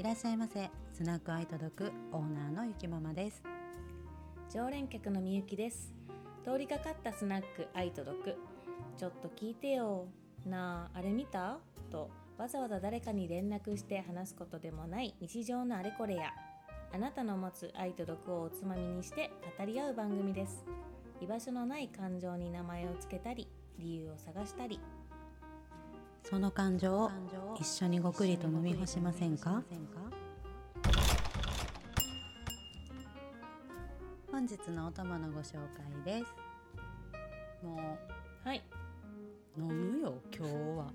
[0.00, 0.70] いらっしゃいませ。
[0.94, 3.42] スナックアイ届くオーナーのゆきママです。
[4.50, 5.92] 常連客のみゆきです。
[6.42, 8.38] 通りかかったスナックアイ届く。
[8.96, 10.06] ちょっと聞いてよ。
[10.46, 11.58] なああれ見た？
[11.90, 12.08] と
[12.38, 15.14] わざわざ誰かに連絡して話すことでもない。
[15.20, 16.32] 日常のあれこれや。
[16.94, 20.64] あなたの持つ愛と毒をおつまみにして語り合う番組です。
[21.20, 23.48] 居場所のない感情に名前をつけたり
[23.78, 24.80] 理由を探したり。
[26.30, 27.10] その感情を
[27.58, 29.62] 一緒にごくりと飲み干しませんか？
[34.30, 35.54] 本日のお供のご紹
[36.04, 36.34] 介です。
[37.64, 37.98] も
[38.44, 38.62] はい、
[39.58, 40.92] う飲むよ今日は。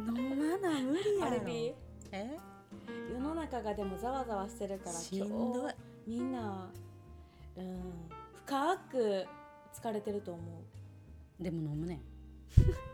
[0.00, 1.36] 飲まな無理やろ。
[2.12, 2.36] え？
[3.12, 5.72] 世の中がでもざわざわしてるからしん今どい。
[6.06, 6.68] 日みんな
[7.56, 7.92] うん
[8.46, 9.26] 深く
[9.72, 11.42] 疲れてると思う。
[11.42, 12.00] でも飲むねん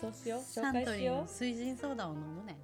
[0.00, 0.40] そうしよう。
[0.40, 1.28] 紹介しよう。
[1.28, 2.56] 水人ソーダを飲むね。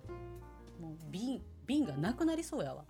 [0.78, 2.84] んもう瓶瓶がなくなりそうやわ。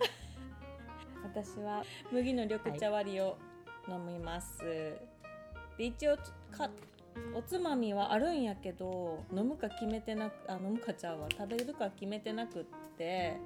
[1.22, 3.36] 私は麦の緑茶割りを
[3.88, 4.64] 飲みます、
[5.78, 6.16] で一応
[6.50, 6.70] か
[7.34, 11.28] おつまみはあるんやけど飲むか決めてなくあ飲むかちゃうわ。
[11.30, 12.64] 食べるか決めてなくっ
[12.98, 13.36] て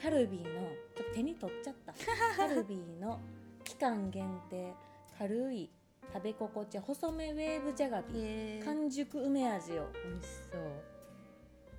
[0.00, 1.92] カルビーのちょっと手に取っちゃった。
[2.36, 3.20] カルビーの
[3.64, 4.72] 期間限定
[5.18, 5.70] 軽い
[6.14, 9.88] 食べ心地細めウェーブじゃがビへえ完熟梅味を。
[10.04, 10.60] 美味しそう。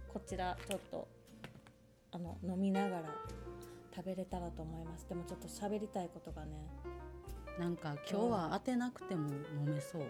[0.09, 1.07] こちらちょっと
[2.11, 3.03] あの飲みながら
[3.95, 5.07] 食べれたらと思います。
[5.07, 6.51] でもちょっと喋りたいことがね。
[7.57, 10.01] なんか今日は当てなくても飲めそう。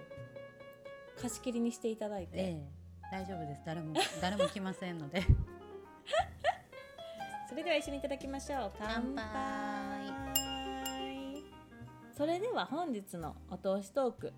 [1.21, 2.85] 貸し切りにしていただいて、ええ。
[3.11, 3.61] 大丈夫です。
[3.63, 5.21] 誰も 誰も来ませんので。
[7.47, 8.71] それでは一緒にいただきましょう。
[8.79, 9.94] 乾杯
[12.15, 14.33] それでは本日のお通しトーク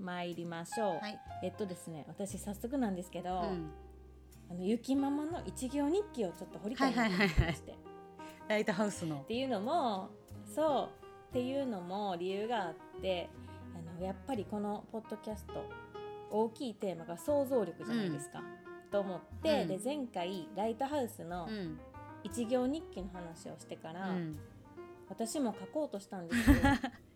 [0.00, 3.70] 参りましょう、はい、えっとですね私早速なんですけど、うん、
[4.50, 7.74] あのゆきママの一行日記をちょっと掘りたいなと思いまして、
[8.48, 9.16] ライトハウスの。
[9.16, 10.08] っていうのも
[10.46, 11.04] そう。
[11.30, 13.28] っていうのも理由があって
[13.76, 15.64] あのやっぱりこのポッドキャスト
[16.30, 18.42] 大きいテーマが想像力じゃないですか、
[18.90, 19.68] と思って、うん。
[19.68, 21.78] で前回ライトハウスのうん。
[22.24, 24.38] 一行日記の話をしてから、うん、
[25.08, 26.56] 私も書こうとしたんですよ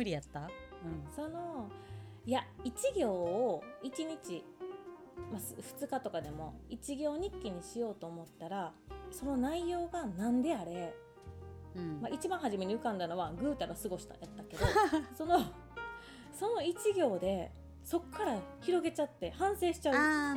[0.00, 0.48] 無理やった、うん、
[1.14, 1.68] その
[2.24, 4.42] いや一行を1日、
[5.30, 8.72] まあ、す2日とかでも一行日記にしようと思ったら
[9.10, 10.94] その内容が何であれ？
[11.74, 12.00] うん。
[12.00, 14.64] まあ、一番初めに浮かんだのはぐうたら過ごしたやったけど
[15.14, 15.38] その
[16.32, 17.52] その一行で
[17.84, 20.36] そっから広げちゃって反省しちゃう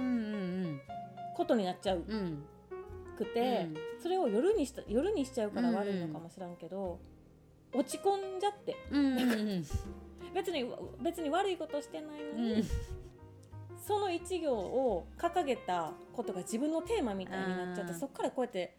[1.38, 2.18] ことになっちゃううん。
[2.18, 2.44] うん。
[3.16, 3.70] くて、
[4.02, 7.00] それを夜にした夜にしちゃうから悪いのかもしらんけど、
[7.74, 8.76] 落ち込んじゃって。
[8.92, 9.50] うんうんうん。
[9.50, 9.66] うん
[10.34, 10.66] 別に
[11.02, 12.64] 別に悪いことしてないのに、うん。
[13.78, 18.78] その一行を掲げたことが自分のテーマみたいになっちゃってそっからこうやって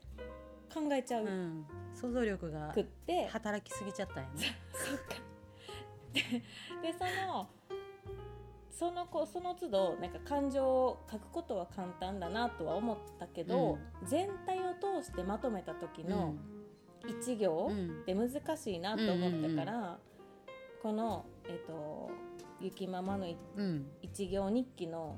[0.72, 1.24] 考えちゃう。
[1.24, 1.64] うん。
[1.94, 4.58] 想像力がくって、働きすぎちゃったよね。
[4.74, 5.14] そっか。
[6.12, 7.48] ででその
[8.70, 16.63] その子その都度なんか感情を書くことは簡単だなとは思ったけど、全体を通してまとめた時のうん
[17.12, 19.98] って難しいなと思ったから、
[20.82, 22.10] このえっと
[22.60, 23.86] ゆきママのいうん。
[24.02, 25.16] 一行日記の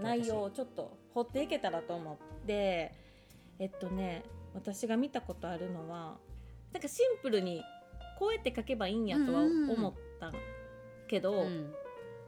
[0.00, 2.16] 内容をちょっと掘っていけたらと思っ
[2.46, 2.92] て
[3.58, 6.18] えっとね私が見たことあるのは
[6.72, 7.62] なんかシンプルに
[8.18, 10.32] こうやって書けばいいんやとは思った
[11.08, 11.74] けど、私うん。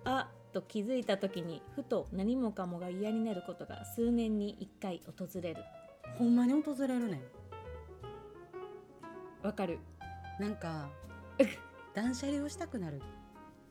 [0.04, 5.62] あと気づいた時にふと何もかもが嫌になることが数年に1回訪れる。
[6.16, 7.20] ほんまに訪れるねん
[9.42, 9.78] わかる。
[10.38, 10.88] なんか
[11.94, 13.00] 断捨離をしたくなる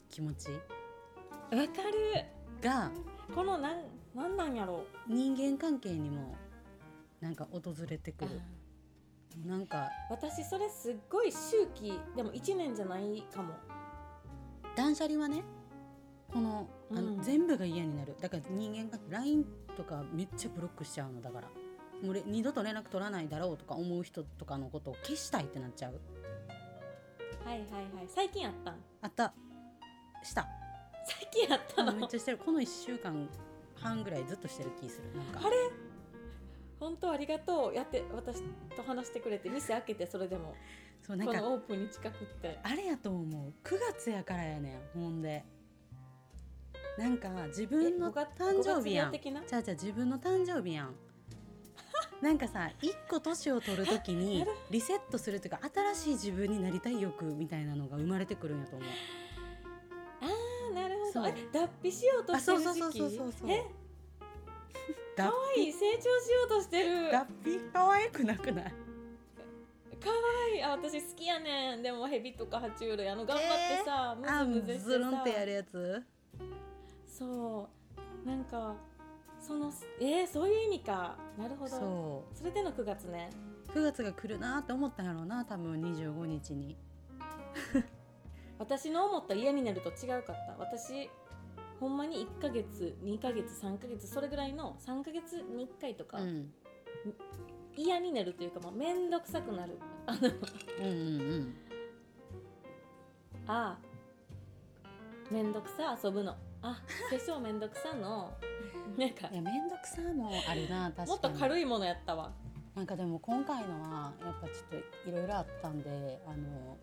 [0.10, 0.60] 気持ちわ
[1.52, 2.26] かる。
[2.62, 2.92] が
[3.34, 3.84] このなん
[4.16, 4.84] なんなんやろ？
[5.08, 6.36] 人間関係にも
[7.22, 8.42] なんか訪れてくる。
[9.46, 13.54] なんか私それすっごい周期でも1年じゃないかも。
[14.76, 15.44] 断捨離はね
[16.32, 17.22] このあの、うん。
[17.22, 18.16] 全部が嫌になる。
[18.20, 21.48] だから人間が LINE とかめっちゃブロックしちゃうのだから
[22.04, 26.00] もうれ二度と連絡取らないだろうとか思う人とかのことを消したいってなっちゃう。
[27.44, 28.08] はいはいはい。
[28.08, 28.76] 最近あったん？
[29.02, 29.34] あった。
[30.24, 30.48] した。
[31.06, 31.94] 最近あったあの？
[31.94, 32.38] のめっちゃしてる。
[32.38, 33.28] この1週間
[33.76, 35.18] 半ぐらいずっとしてる気する。
[35.18, 35.48] なんか。
[35.48, 35.58] あれ？
[36.80, 37.74] 本当ありがとう。
[37.74, 38.44] やって私
[38.76, 39.50] と話してくれて。
[39.50, 40.50] 店開けてそれでも。
[40.50, 40.56] こ
[41.02, 41.42] そうなんか。
[41.42, 42.60] のオープンに近くって。
[42.62, 43.54] あれやと思う。
[43.64, 45.00] 9月やからやねん。
[45.00, 45.44] ほんで。
[46.98, 48.26] なんか自分の誕
[48.64, 49.12] 生日やん。
[49.12, 50.96] じゃあじゃあ自分の誕生日やん
[52.22, 55.60] なんかさ一個年を取るときにリセットするというか
[55.94, 58.90] 新しい自分になりたい欲みたいなのが生まれてくるんやと思う。
[60.22, 61.24] あーなるほそう。
[61.24, 62.70] どえ脱皮しようとしてる時期？
[62.70, 63.52] あそうそうそうそうそう。
[63.52, 63.66] え？
[65.16, 67.12] 脱可愛い成長しようとしてる？
[67.12, 68.74] 脱皮可愛くなくない？
[70.04, 70.10] 可
[70.54, 70.64] 愛い。
[70.64, 71.84] あ私好きやねん。
[71.84, 73.46] でもヘビとか爬虫類あの頑張っ
[73.80, 76.04] てさ、あムズムズしてズルンさってやるやつ？
[77.08, 77.70] そ
[78.26, 78.28] う。
[78.28, 78.76] なんか
[79.48, 79.72] その
[80.02, 81.16] えー、そういう意味か。
[81.38, 81.72] なるほど。
[81.72, 83.30] そそれでの9月ね。
[83.70, 86.76] う9月が来るなって思ったんやろうな多分25日に。
[88.60, 90.56] 私の思った嫌になると違うかった。
[90.60, 91.10] 私
[91.80, 96.52] ほんまに1ヶ月2ヶ月3ヶ月それぐらいの3ヶ月に1回とか、うん。
[97.78, 99.78] 嫌になるというかもう面倒くさくなる。
[100.80, 101.56] うんうんうん。
[103.48, 103.80] あ
[105.32, 106.36] 面倒くさ遊ぶの
[106.72, 108.34] あ化粧面倒くさの？
[108.98, 109.28] なんか。
[109.28, 111.10] いや面倒くさもあるな確かに。
[111.10, 112.32] もっと軽いものやったわ。
[112.76, 116.78] なんかでも今回のはやっぱちょっといろいろあったんであの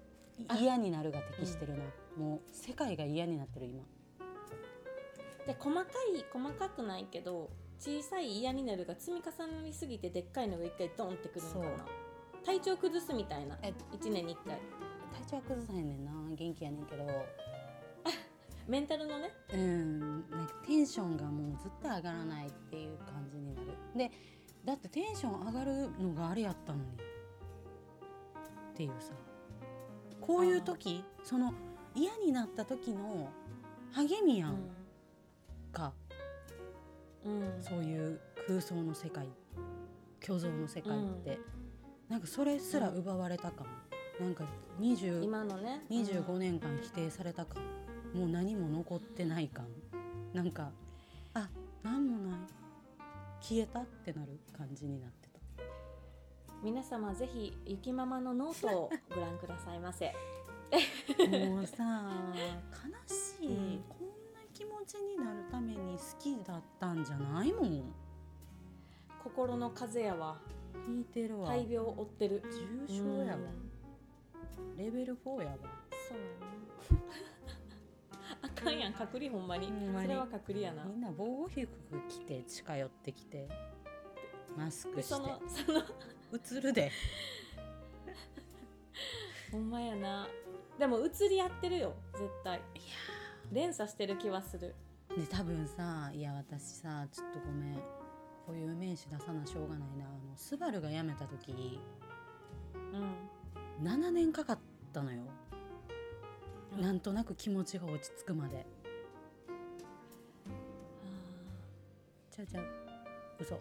[0.58, 1.84] 嫌になるが適してるな、
[2.16, 3.84] もう世界が嫌になってる今。
[5.46, 11.86] で細かい細かくないけど小さい嫌になるが積み重なりすぎてでっかいのが一回ドンってくるのかな。
[12.44, 13.56] 体調崩すみたいな。
[13.62, 14.58] え1年に1回。
[15.26, 16.12] 体調は崩さへんねんな。
[16.34, 17.04] 元気やねんけど
[18.66, 19.30] メンタルのね。
[19.52, 20.00] うん
[20.30, 23.68] なんかテンションがもうずっと上がらないっていう感じになる。
[23.96, 24.10] で
[24.64, 26.84] だってテンション上がるのがあれやったのに。
[26.84, 29.12] っていうさ。
[30.20, 31.52] こういう時その
[31.94, 33.28] 嫌になった時の
[33.92, 34.58] 励みやん。
[35.72, 35.92] か、
[37.24, 39.28] うん、うん、そういう空想の世界。
[40.24, 41.38] 虚像の世界って、
[42.08, 43.70] なんかそれすら奪われたかも、
[44.18, 44.44] なんか
[44.80, 45.84] 20今のね。
[45.90, 47.62] 25年間否定された感
[48.14, 49.66] もう何も残ってない感。
[50.32, 50.70] なんか
[51.34, 51.48] あ。
[51.82, 52.40] 何もない。
[53.40, 55.40] 消えたってなる感じになってた。
[56.62, 60.14] 皆様ぜひゆきママのノートをご覧くださいませ。
[61.28, 62.10] もうさ
[62.70, 63.84] 悲しい、うん。
[63.88, 67.82] こんな気持ちになるために好きだったんじゃないもん。
[69.22, 70.38] 心の風やわ。
[70.86, 71.48] 引いてるわ。
[71.48, 72.42] 大病を負ってる。
[72.88, 73.38] 重症やわ。
[74.58, 74.76] うん。
[74.76, 75.56] レベル4やわ。
[76.08, 77.63] そうやね
[78.42, 79.66] あかんやん隔離ほんまに。
[79.66, 80.06] ほんまに。
[80.06, 80.84] それは隔離やな。
[80.84, 81.60] みんな防護服
[82.08, 83.48] 着て近寄ってきて
[84.56, 85.14] マスクして。
[85.14, 85.82] のその。
[86.32, 86.90] 映るで。
[89.52, 90.28] ほんまやな。
[90.78, 92.60] でも移り合ってるよ絶対。
[93.52, 94.74] 連鎖してる気はする。
[95.16, 97.74] で多分さいや私さちょっとごめん。
[98.46, 100.06] こういう名詞出さなしょうがないな。
[100.06, 101.80] あのスバルが辞めた時。
[102.74, 103.86] うん。
[103.86, 104.58] 7年かかっ
[104.92, 105.43] たのよ、うん
[106.80, 108.66] なんとなく気持ちが落ち着くまで。
[112.30, 112.64] ちゃうちゃう
[113.40, 113.54] 嘘。
[113.54, 113.60] ん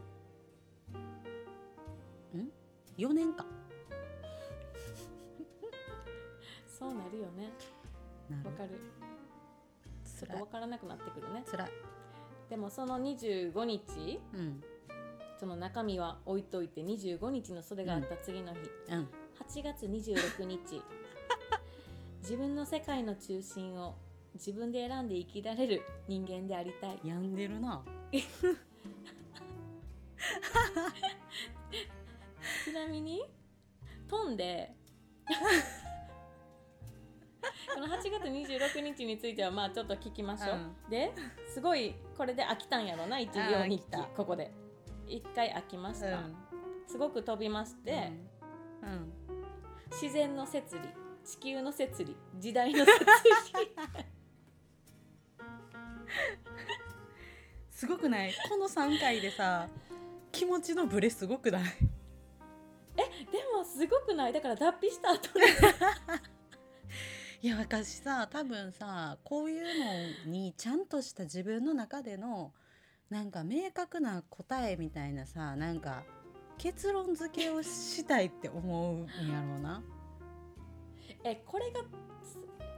[2.98, 3.46] ？4年か。
[6.68, 7.52] そうなるよね。
[8.44, 8.80] わかる。
[10.20, 11.44] ちょっとわからなくなってくるね。
[11.46, 11.72] つらい。
[12.50, 14.64] でもその25日うん。
[15.40, 19.10] その中身は置いといて25日のそれがあった次の日、うん。
[19.46, 20.82] 8月26日
[22.24, 23.98] 自分の世界の中心を
[24.34, 27.00] 自分で選んで生きられる人間でありたい。
[27.04, 27.84] 病んでるな。
[32.64, 33.26] ちなみに
[34.08, 34.74] 飛んで
[37.74, 40.90] この8月26日についてはまあちょっと聞きましょう、うん。
[40.90, 41.12] で
[41.54, 44.04] すごいこれで飽きたんやろな一行日記あー飽きた。
[44.16, 44.50] ここで。
[45.08, 46.24] 一回飽きました、
[46.88, 48.14] すごく飛びまして、
[48.82, 49.14] うん、うん。
[49.92, 53.00] 自然の摂理地球の摂理時代の摂理。
[57.72, 58.34] すごくない？
[58.50, 59.68] この3回でさ
[60.32, 61.64] 気持ちのブレすごくない？
[62.96, 63.04] で
[63.56, 64.34] もすごくない？
[64.34, 65.46] だから脱皮した後に
[67.42, 69.64] いや私さ多分さこういう
[70.26, 72.54] のにちゃんとした自分の中での
[73.10, 76.04] なんか明確な答えみたいなさなんか
[76.58, 79.84] 結論付けをしたいって思うんやろうな。
[81.24, 81.82] えこれが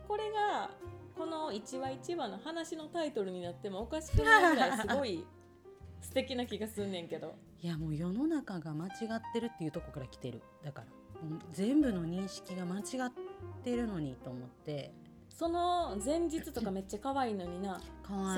[0.07, 0.69] これが
[1.17, 5.25] この1話1話の話のタイトルになってもおかしくないぐらいすごい
[6.01, 7.35] 素敵な気がすんねんけど。
[7.61, 10.41] いやもう世の中が間違ってるっていうとこから来てる。
[10.63, 10.87] だから
[11.51, 13.11] 全部の認識が間違っ
[13.63, 14.93] てるのにと思って。
[15.29, 17.81] その前日とかめっちゃ可愛いのにな。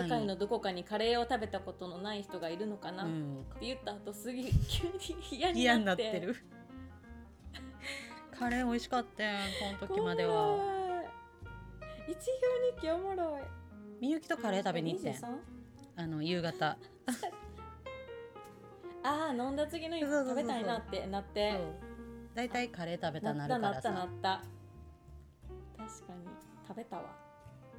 [0.01, 6.35] 世界のどこかにカレーを食べたことのない人がいるのかな、っうん、て言った後すげえ急に 嫌になってる
[8.39, 9.35] カレー美味しかったやん
[9.79, 11.03] この時までは。
[12.07, 12.17] 一行
[12.77, 13.41] 日記おもろい
[13.99, 15.13] みゆきとカレー食べに行ってん。
[15.13, 15.37] 23?
[15.95, 16.77] あの夕方。
[19.03, 21.59] ああ飲んだ次の日食べたいなってなって。
[22.35, 23.79] だいたいカレー食べたなるからさ。
[23.79, 24.43] ったなった
[25.77, 26.19] 確かに。
[26.67, 27.15] 食べたわ。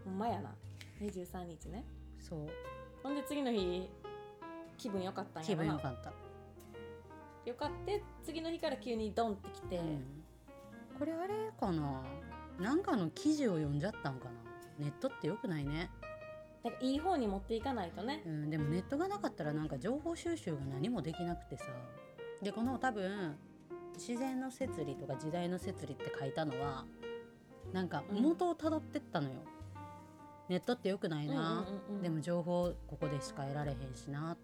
[0.04, 0.52] ほんまやな。
[1.00, 1.84] 23日ね。
[2.18, 2.48] そう。
[3.04, 3.88] ほんで次の日
[4.76, 5.56] 気分良かったんやな。
[5.56, 6.12] 分良かった、
[7.48, 10.17] よかって次の日から急にドンってきて、うん
[10.98, 12.02] これあれかな？
[12.58, 14.32] なんかの記事を読んじゃったんかな？
[14.78, 15.90] ネットってよくないね、
[16.64, 18.22] なんかいい方に持っていかないとね。
[18.26, 21.64] うん、でもネットがなかったらなんか情報収集が何もできなくてさ。
[22.42, 23.36] でこの多分
[23.94, 26.84] 自然の摂理とか時代の摂理って書いたのは
[27.72, 28.22] なんかうん。
[28.22, 29.34] 元をたどってったのよ、
[30.48, 31.44] ネットってよくないな、うんうん
[31.90, 32.02] うんうん。
[32.02, 34.36] でも情報ここでしか得られへんしな。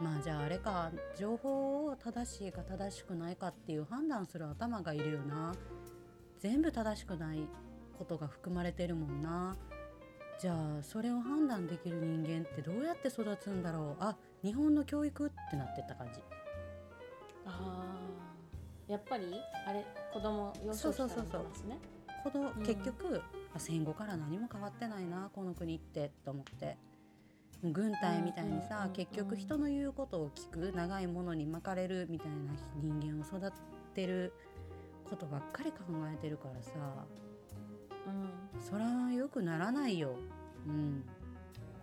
[0.00, 0.90] まあじゃああれか。
[1.18, 5.54] 情報を正しいか正しくないかっていう判断する頭がいるよな
[6.38, 7.48] 全部正しくない
[7.98, 9.56] ことが含まれてるもんな。
[10.40, 14.02] じゃあそれを判断できる人間ってどうやって育つんだろう。
[14.02, 16.20] あ日本の教育ってなってった感じ。
[17.44, 18.92] あー。
[18.92, 19.26] やっぱり
[19.66, 21.78] あれ子供幼少期からのそうそうそう話ね
[22.24, 22.62] このうん。
[22.64, 23.20] 結局、
[23.54, 26.76] あ戦後から何も変わってないなこの国ってと思って。
[27.64, 32.36] 軍隊みたいにさ、うんうんうんうん結局人の言うことを聞く長いものに巻かれるみたいな
[32.80, 33.52] 人間を育っ
[33.94, 34.32] てる
[35.08, 35.78] ことばっかり考
[36.12, 36.70] えてるからさ。
[38.06, 38.60] うん。
[38.60, 40.14] それはよくならないよ。
[40.66, 41.04] うん、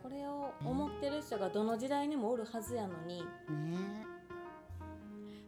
[0.03, 3.21] これを思ってる人がどの時代にもおるはずやのに。
[3.21, 3.25] ね。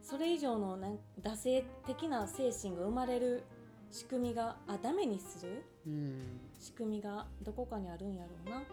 [0.02, 3.44] それ以上のなん惰性的な精神が生まれる
[3.92, 5.64] 仕組みがあダメにする？
[5.86, 8.64] うん、仕組みがどこかにあるんやろうな。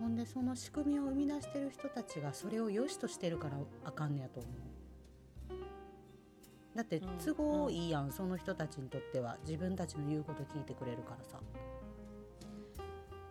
[0.00, 4.52] ほんでその仕組みを生み出してる人たちがそれを良しとしてるからあかんねやと思う。
[6.76, 9.38] だってうん都合いいやん、その人たちにとっては。
[9.46, 11.40] 自分たちの言うこと聞いてくれるからさ。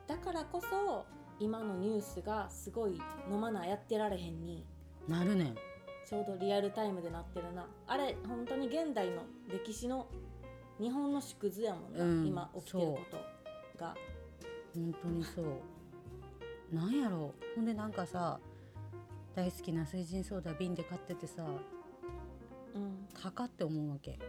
[0.07, 1.05] だからこそ
[1.39, 2.99] 今のニュースがすごい
[3.31, 4.65] 飲まなやってられへんに。
[5.07, 5.55] なるねん。
[6.07, 7.67] ちょうどリアルタイムでなってるな。
[7.87, 10.07] あれ本当に現代の歴史の
[10.79, 13.17] 日本の縮図やもんな、うん今起きてること
[13.79, 13.95] が。
[14.73, 15.45] 本当にそう。
[16.75, 17.55] なんやろう。
[17.55, 18.39] ほんでなんかさ
[19.35, 21.74] 大好きな水神ソーダ瓶で買っててさうん
[23.21, 24.19] 高って思うわけ。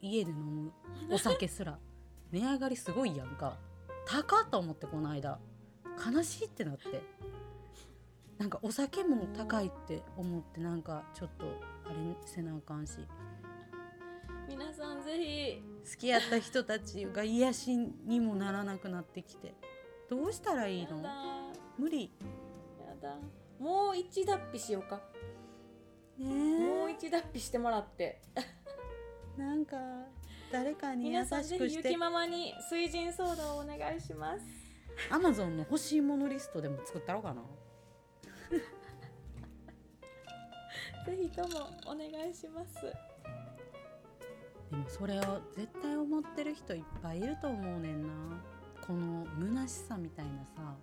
[0.00, 0.72] 家で飲む。
[1.10, 1.78] お酒すら。
[2.30, 3.56] 値上がりすごいやんか。
[4.06, 5.38] 高っと思ってこの間。
[6.14, 7.02] 悲しいってなって。
[8.38, 11.46] なんかお酒も高いって思ってなんかちょっと
[11.86, 12.98] あれせなあかんし。
[14.48, 19.54] 皆さんぜ好きやった人たちが癒しにもならなくなってきて。
[20.08, 21.02] どうしたらいいの？
[21.78, 22.10] 無理。
[22.78, 23.16] やだ。
[23.58, 25.02] もう一脱皮しようか、ね
[26.18, 28.20] もう一脱皮してもらって。
[29.36, 29.76] なんか
[30.50, 31.58] 誰かに優しくして。
[31.58, 34.42] ぜひゆきママに水神ソーダをお願いします。
[35.10, 37.42] アマゾンの欲しいものリストでも作ったろうかな。
[41.06, 42.74] ぜひともお願いします。
[44.70, 48.08] でもそれを絶対思ってる人いっぱいいると思うねんな。
[48.86, 50.76] この虚しさみたいなさ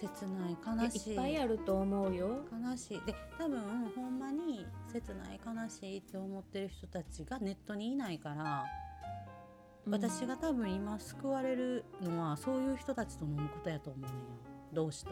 [0.00, 0.56] 切ない。
[0.84, 1.10] 悲しい。
[1.10, 2.44] いっぱいあると思うよ。
[2.50, 3.00] 悲しい。
[3.04, 3.60] で多分
[3.94, 8.64] ほんまに切ない悲しいって思ってる人たちがネットにいないから、
[9.88, 14.20] 私が多分今救われるのはそういう人たちと飲むことやと思うねんよ
[14.72, 15.10] 同士と。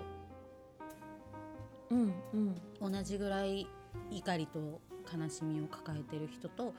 [1.91, 2.15] うん
[2.81, 2.93] うん。
[2.93, 3.67] 同じぐらい
[4.11, 4.81] 怒りと
[5.11, 6.75] 悲しみを抱えてる人と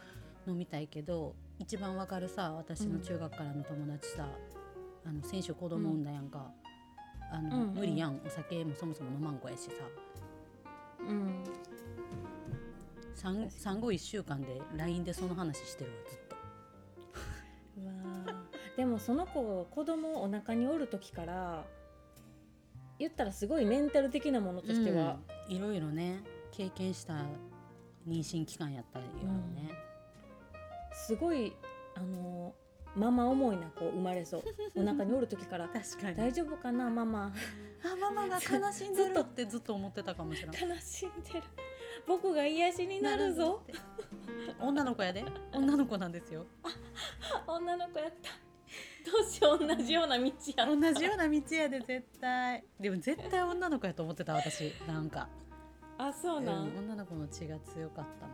[0.48, 4.28] 飲みたいけど一番わかるさ私の中学からの友達さ、
[5.06, 6.51] あの先週子供産んだやんか、
[7.39, 7.74] あのうんうん。
[7.75, 8.19] 無理やん。
[8.25, 9.72] お酒もそもそも飲まん子やしさ。
[11.08, 11.43] うん。
[13.15, 16.36] 産産後1週間で LINE でその話してるわずっと。
[17.81, 18.77] うわー。
[18.77, 21.65] でもその子子供お腹におる時から
[22.98, 25.55] 言ったらすごいメンタル的なものとしては、うん。
[25.55, 27.25] いろいろね経験した
[28.08, 29.72] 妊娠期間やったよね、
[30.91, 31.55] すごい
[31.96, 32.55] あの
[32.96, 34.43] ママ思いな子生まれそう。
[34.75, 36.17] お腹におる時から確かに。
[36.17, 37.34] 大丈夫かなママ。
[37.84, 39.19] あママが 悲しんでる。
[39.19, 41.43] ってずっと思ってたかもしれない悲しんでる。
[42.08, 43.63] 僕が癒しになるぞ。
[44.60, 45.24] 女の子やで。
[45.53, 46.46] 女の子なんですよ。
[47.48, 48.31] 女の子やった。
[49.10, 52.63] どうしよう同じような道や同じような道やで絶対。
[52.79, 54.74] でも絶対女の子やと思ってた私。
[54.88, 55.29] なんか。
[56.00, 58.27] あそうなん、うん女の子の血が強かった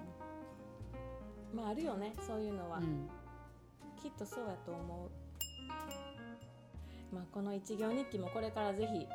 [1.60, 3.10] まああるよねそういうのは、うん、
[4.06, 5.10] きっとそうやと思う。
[7.16, 9.08] まあこの一行日記もこれからぜひ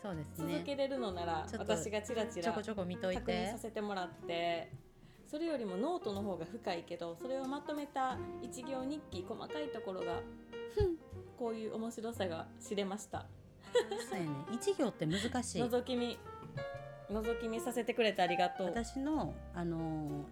[0.00, 3.20] そうです続ねけれるのなら、ちょっと私がチラチラちょこちょこ見といて。
[3.20, 4.70] 確認させてもらって
[5.28, 10.20] それよりもノートの方が深いけどそれをまとめた一行日記細かいところが
[11.36, 13.26] こういう面白さが知れました。
[14.08, 14.30] そうやね。
[14.52, 15.62] 一行って難しい。
[15.62, 16.16] 覗き見
[17.10, 18.66] 覗き見させてくれてありがとう。
[18.68, 20.24] 私のあの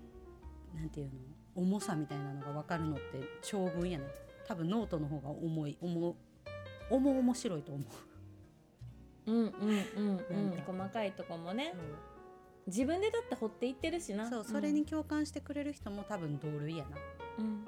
[0.77, 1.13] ーなんていうの？
[1.57, 3.03] 重さみたいなのが分かるのって
[3.43, 4.05] 長文やね
[4.47, 5.77] 多分ノートの方が重い。
[5.81, 6.15] 重
[6.89, 7.85] 重面白いと思
[9.27, 9.33] う。
[9.33, 9.53] うんうん
[9.97, 10.63] うんうん。
[10.65, 11.75] 細かいとこもね。
[12.67, 14.29] 自分でだって掘っていってるしな。
[14.29, 16.97] そうそれに共感してくれる人も多分同類やな。
[17.39, 17.67] うん。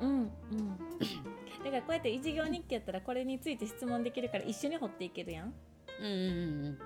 [0.00, 0.10] うん
[0.50, 0.78] うん
[1.64, 5.54] だからこうやって一行日記やったらこれについて質問できるから一緒に掘っていけるやん
[6.00, 6.78] うんうんうん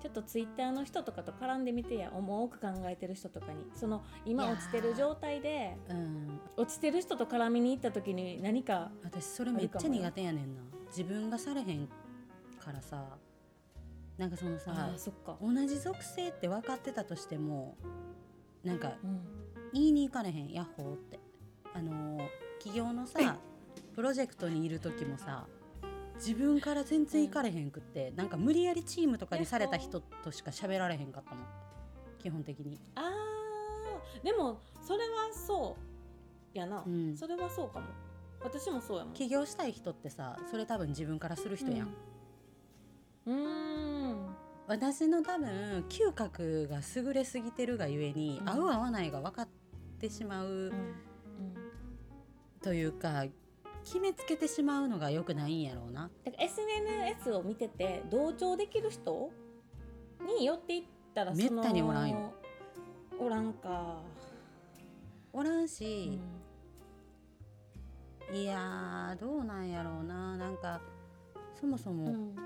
[0.00, 3.64] ちょっとツイッターの人とかと絡んでみてや重く考えてる人とかに。
[3.74, 5.96] その今落ちてる状態でうん。
[5.96, 10.62] うん落ちてる人と絡みに行った時に何か私それめっちゃ苦手やねんな。
[10.88, 11.86] 自分がされへん
[12.58, 13.04] からさ。
[14.18, 15.36] なんかそのさあーそっか。
[15.40, 17.76] 同じ属性って分かってたとしても
[18.64, 19.20] なんかうん。
[19.72, 20.50] 言いに行かれへん。
[20.52, 21.20] ヤッホーって。
[21.74, 22.28] あのー
[22.58, 23.38] 企業のさ
[23.94, 25.46] プロジェクトにいる時もさ
[26.20, 31.44] 自分から全然行かれへんくって、なんか無理やりチームとかにされた人としか喋られへんかったもん。
[32.18, 32.78] 基本的に。
[32.94, 34.24] あー。
[34.24, 35.76] でもそれはそ
[36.54, 37.16] うやな、うん。
[37.16, 37.86] それはそうかも。
[38.42, 39.14] 私もそうやもん。
[39.14, 41.94] 起業したい人ってさそれ多分自分からする人やん、
[43.26, 44.26] うん。
[44.66, 48.48] 私の多分嗅覚が優れすぎてるがゆえに、うん。
[48.48, 49.48] 合う合わないが分かっ
[49.98, 50.72] てしまううん。
[52.62, 53.24] というか
[53.90, 56.08] 決めつけてしまうのが良くないんやろうな。
[56.24, 59.32] だから SNS を見てて同調できる人
[60.38, 60.82] に寄っていっ
[61.12, 62.32] たらそのめったにおらんよ。
[63.18, 63.96] おらんか、
[65.32, 66.20] おらんうし、
[68.32, 70.36] いやーどうなんやろうな。
[70.36, 70.80] なんか
[71.60, 72.36] そもそもうん。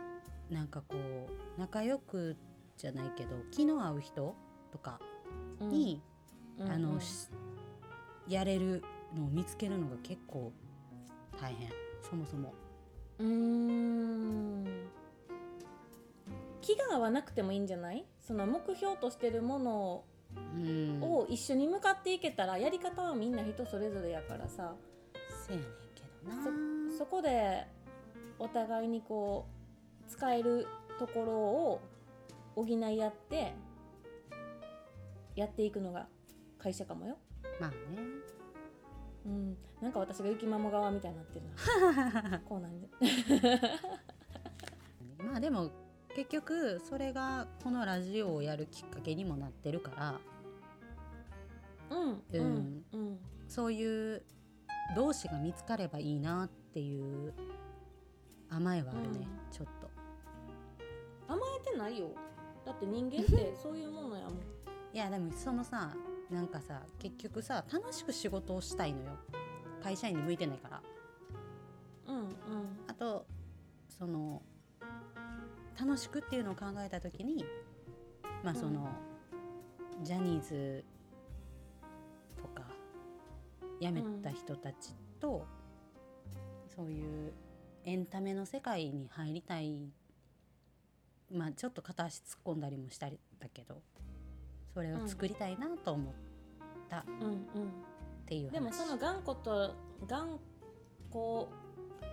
[0.49, 2.39] なんかこう仲良く
[2.79, 4.35] じゃないけど気の合う人
[4.73, 4.99] とか
[5.61, 6.01] に、
[6.59, 6.73] うんうん。
[6.73, 7.29] あのし
[8.29, 8.83] やれる
[9.15, 10.55] のを見つけるのが結構
[11.41, 11.71] 大変。
[12.03, 12.55] そもそも。
[13.19, 14.65] うーん。
[16.61, 18.05] 気が合わなくてもいいんじゃない？
[18.21, 20.05] その目標としてるもの
[20.57, 21.03] うん。
[21.03, 24.75] を一緒に向かっていけたらやり方はみんな人それぞれやからさ。
[25.47, 26.97] せやねんけどな。
[26.97, 27.67] そこで
[28.39, 29.47] お互いにこ
[30.07, 30.67] う使える
[30.99, 31.81] ところを
[32.57, 33.55] 補い合って
[35.35, 36.07] やっていくのが
[36.59, 37.17] 会社かもよ。
[37.61, 37.77] まあね
[39.27, 41.47] うん、なんか私が雪マモ側みたいになってる
[42.31, 42.41] な。
[42.45, 42.89] こうなんで。
[45.25, 45.71] まあでも
[46.15, 50.21] 結局それがこのラジオをやるきっかけにもなってるから。
[51.91, 52.13] うん。
[52.13, 52.55] ううん。
[52.55, 53.19] んうん。
[53.49, 54.23] そういう
[54.95, 57.33] 同士が見つかればいいなっていう
[58.51, 59.51] 甘えはあるね、うん。
[59.51, 59.91] ちょっと。
[61.27, 62.11] 甘えてないよ。
[62.65, 64.35] だって人間ってそういうものやもん。
[64.93, 65.93] いやでもそのさ
[66.31, 69.19] なんかさ結局さ楽しく仕事をしたいのよ。
[69.83, 70.83] 会社員に向いてないから。
[72.07, 72.29] うんうん。
[72.87, 73.27] あと
[73.89, 74.43] その
[75.79, 77.45] 楽しくっていうのを考えた時に
[78.45, 78.87] まあその、
[80.03, 80.85] ジャニーズ
[82.37, 82.63] とか
[83.81, 85.47] 辞めた人たちと、
[86.77, 87.33] そういう
[87.85, 89.89] エンタメの世界に入りたい。
[91.33, 93.81] まあちょっと片足突っ込んだりもしたりだけど
[94.75, 96.15] それを作りたいなと思っ
[96.91, 97.47] たっうんうん。
[98.27, 99.75] ていう話、でもその頑固と
[100.07, 100.39] 頑
[101.13, 101.49] 固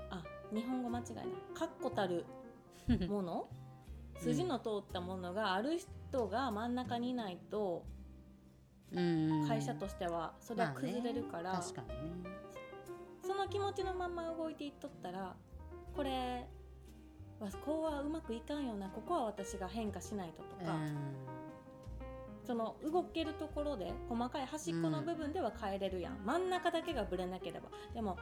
[0.09, 1.21] あ日本語間違いな。
[1.23, 2.25] い確固たる
[3.09, 3.47] もの？
[4.19, 7.83] 筋の通ったものがある人が真ん中にいないと
[8.91, 9.47] うん。
[9.47, 11.63] 会社としてはそれは崩れるから、まあね。
[11.63, 11.87] 確かに
[12.23, 12.29] ね。
[13.25, 15.35] その気持ちのまま動いていっとったら
[15.95, 16.47] これ
[17.39, 18.89] はこうはうまくいかんよな。
[18.89, 20.77] ここは私が変化しないととか、
[22.51, 27.69] その動けるところで細かい端っこの部分では変えれるやん、真ん中だけがブレなければ。
[27.93, 28.17] でも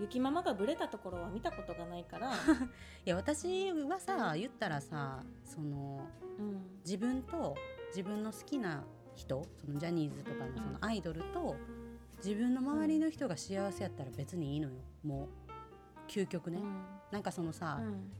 [0.00, 2.36] 雪ママがブレたところは見たことがないから、 い
[3.04, 6.00] や私はさ言ったらさその
[6.38, 6.78] うん。
[6.86, 7.54] 自分と
[7.88, 8.82] 自分の好きな
[9.14, 11.54] 人そのジャニーズとかのそのアイドルと
[12.24, 14.76] 自分の周りの人が幸せやったら別にいいのよ。
[15.04, 16.60] もう究極ね、
[17.10, 18.10] なんかそのさ、うん。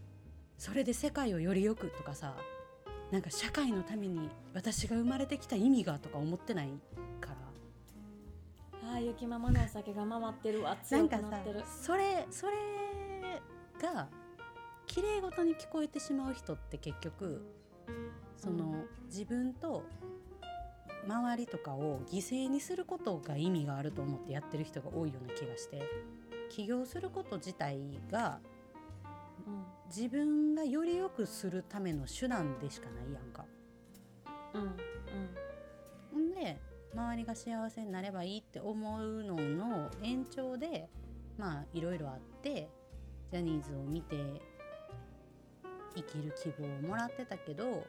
[0.59, 2.37] それで世界をよりよくとかさ
[3.11, 6.69] なんか社会のために私が生まれてきた意味がとか思ってない
[7.21, 7.31] か
[8.83, 8.88] ら。
[8.90, 10.62] ああ雪ママのお酒が回ってる。
[10.62, 11.62] わな強くなってる。
[11.83, 12.53] それそれ
[13.81, 14.09] が
[14.87, 17.47] 綺麗事に聞こえてしまう人って結局
[18.37, 18.88] その、うん。
[19.07, 19.85] 自分と
[21.07, 25.83] 周りとかを犠牲にすることが意味があると思ってやってる人が多いような気がして。
[26.49, 27.79] 起業すること自体
[28.11, 28.38] が
[29.94, 33.44] 自分がより良くするための手段でしかないやんか。
[34.54, 34.76] うんうん。
[36.12, 36.30] ほん。
[36.32, 36.59] で
[36.94, 40.88] 周りが幸せになればいいって思うのの延長で
[41.38, 42.70] まあいろいろあって
[43.30, 44.16] ジャニーズを見て
[45.94, 47.87] 生きる希望をもらってたけど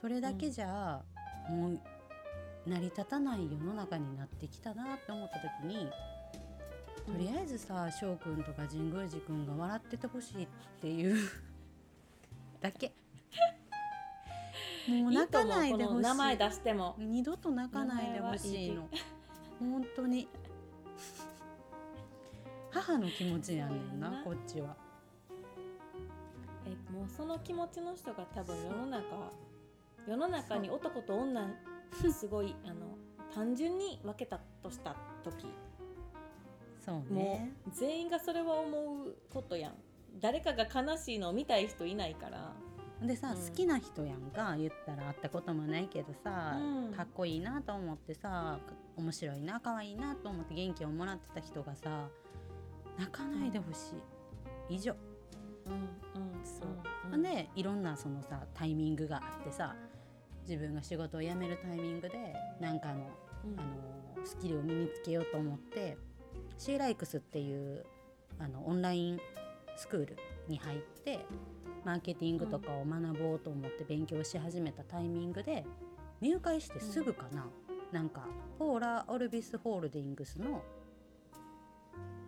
[0.00, 1.02] それだけじゃ、
[1.48, 1.80] もう
[2.66, 5.88] 成り立たない世の中になってきたなって思った時に
[7.06, 10.46] とりあえずさ翔くんとか神宮寺くんが笑っててほしいっ
[10.80, 11.16] ていう
[12.60, 12.92] だけ。
[14.88, 16.02] もう泣かないでほしい。
[16.02, 16.94] 名前出しても。
[16.98, 18.88] 二度と泣かないでほしいの。
[19.60, 20.28] 本当に。
[22.70, 24.76] 母の気持ちやねんなこっちは。
[26.66, 29.32] えもうその気持ちの人が多分世の中
[30.06, 31.48] 世の中に男と女
[32.12, 32.98] すごいあの
[33.32, 35.46] 単純に分けたとした時
[36.86, 39.74] そうもねう全員がそれは思うことやん。
[40.20, 42.52] 誰かが悲しいのを見たい人いないから。
[43.02, 43.36] でさ、うん。
[43.36, 46.94] 好きな人やんか言ったら会ったこともないけどさ、うん。
[46.94, 52.08] かっこいいなと思ってさか面白いな可愛いなと思って元気をもらってた人がさ
[52.98, 53.96] 泣かないでほし
[54.70, 54.76] い。
[54.76, 54.94] 以上、
[55.66, 55.72] うん
[56.22, 56.68] うんそう
[57.12, 57.22] うん。
[57.22, 59.74] でいろんなそのさタイミングがあってさ
[60.48, 63.10] 自分が仕事を辞めるタイミングでなんかの
[63.44, 63.58] うん。
[63.58, 63.62] あ
[64.20, 65.96] のスキルを身につけようと思って
[66.58, 67.84] シーライクスっていう
[68.38, 69.20] あのオンライン
[69.76, 70.16] スクール
[70.48, 71.24] に入って
[71.84, 75.64] マーケティングとかを学ぼうと思って勉強し始めたタイミングで
[76.20, 77.46] 入会してすぐかな、
[77.92, 78.26] なんか
[78.58, 80.62] ポーラ・オルビス・ホールディングスの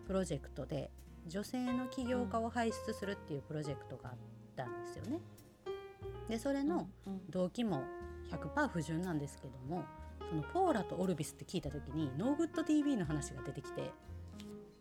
[0.06, 0.90] プロジェクトで
[1.26, 4.16] 女性の起業家を輩出するっていうプロジェクトがあっ
[4.56, 5.20] たんですよね。
[6.28, 7.82] でそれの、うん動機も
[8.30, 9.84] 100%不純なんですけども
[10.28, 13.90] そのポーラとオルビスって聞いた時にノーグッド TV の話が出てきて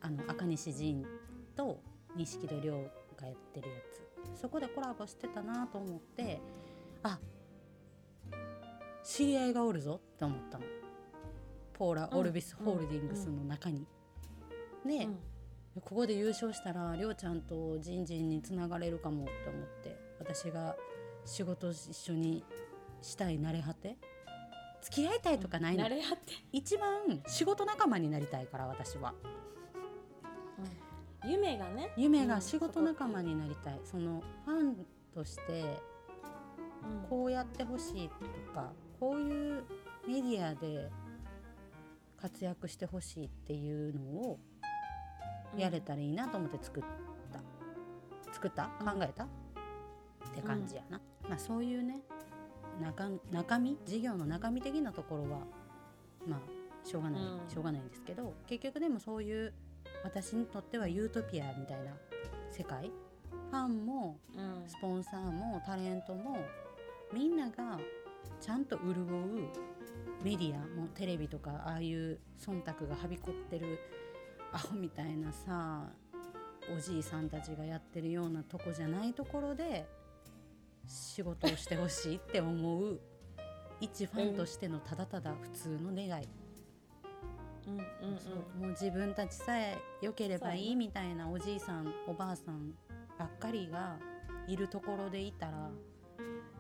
[0.02, 1.06] あの赤西仁
[1.56, 1.80] と
[2.16, 2.74] 錦戸亮
[3.20, 3.76] がやってるや
[4.36, 4.40] つ。
[4.42, 6.40] そこでコラボしてたなと思って
[7.04, 7.18] あ
[9.04, 10.66] 知り合いがおるぞって思ったの。
[11.74, 13.86] ポーラ・オルビス・ホールディングスの中に。
[14.86, 15.20] で、うん。
[15.82, 20.76] ここで優勝したらりょうちゃんとジンジンにつながれるかもって思って私が
[21.24, 22.44] 仕事一緒に
[23.02, 23.96] したい慣れ果て？
[24.82, 29.14] 付き合いたいとかないの、慣れ合って、一番仕事仲間になりたいから私は。
[29.24, 29.47] うん
[31.28, 35.80] 夢がね夢が仕事仲間になりたい、そのファンとして
[36.84, 37.10] うん。
[37.10, 38.16] こうやってほしいと
[38.54, 39.64] かこういう
[40.08, 40.90] メディアで
[42.20, 44.40] 活躍してほしいっていうのを
[45.56, 47.40] やれたらいいなと思って作った。
[48.34, 48.70] 作った？
[48.80, 48.86] うん。
[48.86, 49.28] 考えた、っ
[50.36, 52.02] て感じやな、まあそういうね
[52.82, 53.78] 中中身？
[53.86, 55.40] 事業の中身的なところは
[56.28, 56.40] まあ
[56.88, 57.50] しょうがない、うん。
[57.50, 59.54] しょうがないんですけど結局でもそういう
[60.04, 61.92] 私にとってはユートピアみたいな
[62.52, 62.92] 世界。
[63.50, 64.64] ファンもうん。
[64.68, 66.38] スポンサーもタレントも
[67.14, 67.80] みんなが
[68.42, 69.50] ちゃんと潤う
[70.24, 73.80] メディアもテレビとかああいう忖度がはびこってる
[74.52, 75.84] アホみたいなさ
[76.76, 79.88] おじいさんたちがやってるようなとこじゃないところで
[80.88, 83.00] 仕事をしてほしいって思う
[83.80, 86.28] 一ファンとしてのただただ普通の願い、
[87.68, 92.72] もう自分たちさえ良ければいいみたいなおじいさんおばあさん
[93.20, 93.98] ばっかりが
[94.48, 95.70] いるところでいたら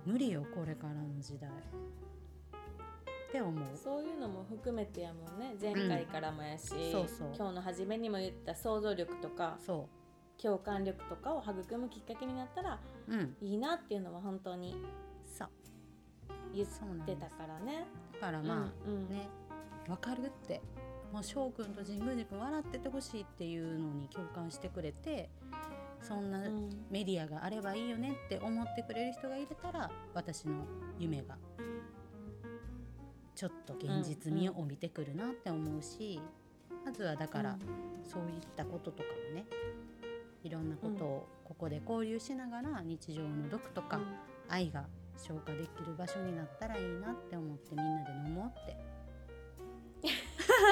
[0.05, 1.49] 無理よこれからの時代。
[1.49, 3.63] って思う。
[3.75, 5.53] そういうのも含めてやもんね。
[5.61, 7.33] 前回からもやし、そうそう。
[7.35, 9.89] 今日の初めにも言った想像力とかそ
[10.41, 13.35] 共感力とかを育むきっかけになったらううん。
[13.41, 14.75] いいなっていうのは本当に
[15.25, 15.49] そう。
[16.53, 16.67] 言っ
[17.05, 17.85] てたからね。
[18.13, 19.09] だからまあ、うんうん。
[19.09, 19.27] ね
[19.89, 20.61] わかるって
[21.11, 25.29] もう翔くんと神宮寺君笑っててほしいっていうのに共感してくれて
[26.01, 26.69] そんなうん。
[26.89, 30.65] メディアがあればいいよねって思ってくれる人がいれたら私の
[30.99, 31.37] 夢が
[33.35, 36.19] ちょっと現実味を帯びてくるなって思うし、
[36.83, 37.55] まずはだから、
[38.03, 39.45] そういったこととかもね
[40.43, 43.99] いろんなことをここで交流しながら日常の毒とか
[44.47, 44.85] 愛が
[45.17, 48.77] 消化できる場所になったらいいなって思ってみんなで飲もうって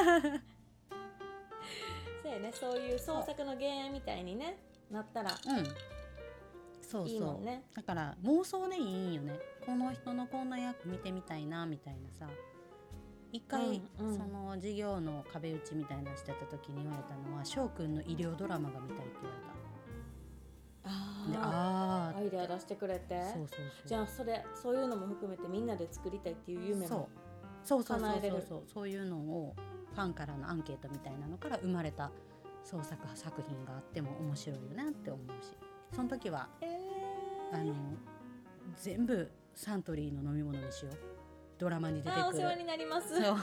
[2.23, 4.57] そうやねそういう創作の原案みたいにね
[4.91, 5.65] なったらうん。
[6.81, 7.07] そうそう。
[7.09, 7.63] いいもんね。
[7.75, 9.39] だから妄想でいいんよね。
[9.65, 12.29] この人のこんな役見てみたいなみたいなさ。
[13.31, 14.17] 一回、うんうん。
[14.17, 19.55] その授業の壁打ちみたいなのしてた時に言われたのは翔くんの医療ドラマが見たいって言われた
[21.31, 23.17] であああアイデア出してくれて。
[23.17, 23.87] あそうそうそう。
[23.87, 26.87] じゃあそれそういうのも含めてみんなで作りたいっていう夢も。
[26.87, 27.24] そう
[27.65, 28.63] そうそうそうそう。
[28.73, 29.55] そういうのを
[29.93, 32.11] ファンからのアンケートみたいなのから生まれた
[32.63, 35.51] 創作作品があっても面白いよねって思うし。
[35.93, 37.59] その時はえー。
[37.59, 37.73] あの
[38.77, 40.93] 全部サントリーの飲み物にしよう。
[41.57, 42.27] ドラマに出てくる。
[42.27, 43.21] お世話になります。
[43.21, 43.37] そう。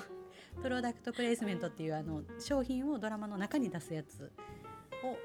[0.62, 4.30] プロダクトプレイスメントっていうあの商品をドラマの中に出すやつ
[5.02, 5.16] を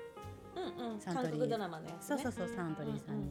[0.55, 0.99] うんうん。
[1.01, 2.01] サントリー。
[2.01, 3.29] そうそうそうサントリーさんに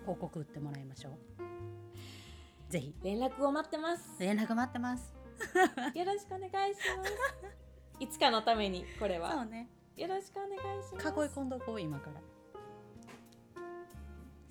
[0.00, 1.12] 広告売ってもらいましょう
[2.68, 2.94] ぜひ。
[3.02, 4.16] 連絡を待ってます。
[4.18, 5.14] 連絡待ってます
[5.94, 7.12] よろしくお願いします。
[8.00, 9.32] いつかのためにこれは。
[9.32, 9.68] そうね。
[9.96, 11.06] よろしくお願いします。
[11.06, 12.20] 囲い込んどこう今から。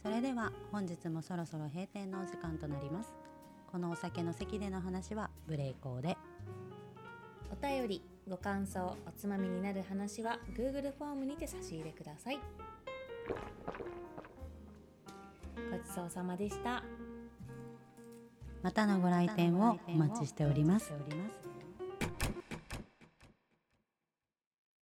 [0.04, 3.14] それでは本日もそろそろ閉店のお時間となります。
[3.72, 6.18] このお酒の席での話は無礼講で。
[7.52, 12.40] お便りご感想おつまみになる話は Google フォームにて差し入れください。
[15.72, 16.84] ごちそうさまでした
[18.62, 20.94] またのご来店をお待ちしております。